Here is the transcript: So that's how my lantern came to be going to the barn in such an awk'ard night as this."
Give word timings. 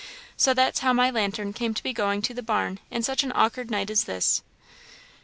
So 0.35 0.55
that's 0.55 0.79
how 0.79 0.93
my 0.93 1.11
lantern 1.11 1.53
came 1.53 1.75
to 1.75 1.83
be 1.83 1.93
going 1.93 2.23
to 2.23 2.33
the 2.33 2.41
barn 2.41 2.79
in 2.89 3.03
such 3.03 3.21
an 3.23 3.31
awk'ard 3.33 3.69
night 3.69 3.91
as 3.91 4.05
this." 4.05 4.41